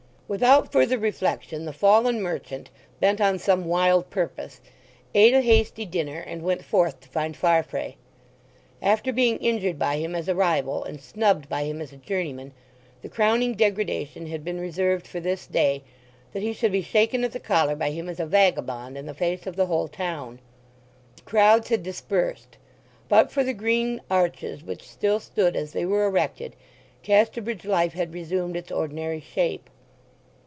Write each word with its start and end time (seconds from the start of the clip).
Without 0.31 0.71
further 0.71 0.97
reflection 0.97 1.65
the 1.65 1.73
fallen 1.73 2.21
merchant, 2.23 2.69
bent 3.01 3.19
on 3.19 3.37
some 3.37 3.65
wild 3.65 4.09
purpose, 4.09 4.61
ate 5.13 5.33
a 5.33 5.41
hasty 5.41 5.85
dinner 5.85 6.21
and 6.21 6.41
went 6.41 6.63
forth 6.63 7.01
to 7.01 7.09
find 7.09 7.35
Farfrae. 7.35 7.95
After 8.81 9.11
being 9.11 9.37
injured 9.39 9.77
by 9.77 9.97
him 9.97 10.15
as 10.15 10.29
a 10.29 10.33
rival, 10.33 10.85
and 10.85 11.01
snubbed 11.01 11.49
by 11.49 11.65
him 11.65 11.81
as 11.81 11.91
a 11.91 11.97
journeyman, 11.97 12.53
the 13.01 13.09
crowning 13.09 13.55
degradation 13.55 14.27
had 14.27 14.41
been 14.45 14.57
reserved 14.57 15.05
for 15.05 15.19
this 15.19 15.45
day—that 15.45 16.41
he 16.41 16.53
should 16.53 16.71
be 16.71 16.81
shaken 16.81 17.25
at 17.25 17.33
the 17.33 17.37
collar 17.37 17.75
by 17.75 17.91
him 17.91 18.07
as 18.07 18.21
a 18.21 18.25
vagabond 18.25 18.97
in 18.97 19.07
the 19.07 19.13
face 19.13 19.45
of 19.45 19.57
the 19.57 19.65
whole 19.65 19.89
town. 19.89 20.39
The 21.17 21.23
crowds 21.23 21.67
had 21.67 21.83
dispersed. 21.83 22.55
But 23.09 23.33
for 23.33 23.43
the 23.43 23.53
green 23.53 23.99
arches 24.09 24.63
which 24.63 24.87
still 24.89 25.19
stood 25.19 25.57
as 25.57 25.73
they 25.73 25.83
were 25.85 26.05
erected 26.05 26.55
Casterbridge 27.03 27.65
life 27.65 27.91
had 27.91 28.13
resumed 28.13 28.55
its 28.55 28.71
ordinary 28.71 29.19
shape. 29.19 29.69